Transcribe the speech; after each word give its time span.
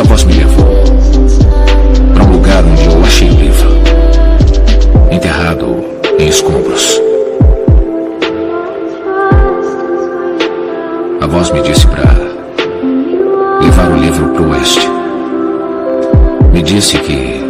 essa 0.00 0.08
voz 0.08 0.24
me 0.24 0.32
levou 0.32 0.82
para 2.14 2.24
um 2.24 2.32
lugar 2.32 2.64
onde 2.64 2.86
eu 2.86 3.02
achei 3.02 3.28
o 3.28 3.34
livro, 3.34 3.68
enterrado 5.10 5.76
em 6.18 6.26
escombros. 6.26 6.98
A 11.20 11.26
voz 11.26 11.50
me 11.50 11.60
disse 11.60 11.86
para 11.86 12.14
levar 13.60 13.90
o 13.90 13.96
livro 13.96 14.28
para 14.30 14.42
o 14.42 14.50
oeste. 14.52 14.88
Me 16.50 16.62
disse 16.62 16.96
que 16.98 17.44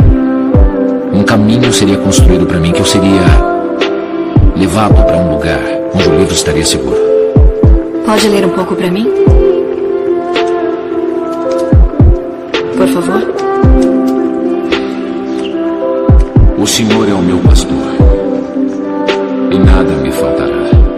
um 1.12 1.22
caminho 1.22 1.72
seria 1.72 1.98
construído 1.98 2.46
para 2.46 2.58
mim, 2.58 2.72
que 2.72 2.80
eu 2.80 2.86
seria 2.86 3.22
levado 4.56 5.04
para 5.04 5.16
um 5.16 5.34
lugar 5.34 5.60
onde 5.94 6.08
o 6.08 6.18
livro 6.18 6.34
estaria 6.34 6.66
seguro. 6.66 6.98
Pode 8.04 8.28
ler 8.28 8.44
um 8.44 8.50
pouco 8.50 8.74
para 8.74 8.90
mim? 8.90 9.08
Favor. 12.90 13.22
O 16.58 16.66
Senhor 16.66 17.08
é 17.08 17.14
o 17.14 17.22
meu 17.22 17.38
pastor, 17.38 17.76
e 19.50 19.58
nada 19.58 19.92
me 20.02 20.10
faltará. 20.12 20.89